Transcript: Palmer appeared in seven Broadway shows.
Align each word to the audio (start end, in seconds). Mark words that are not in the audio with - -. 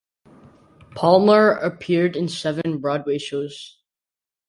Palmer 0.95 1.51
appeared 1.51 2.15
in 2.15 2.27
seven 2.27 2.79
Broadway 2.79 3.19
shows. 3.19 3.83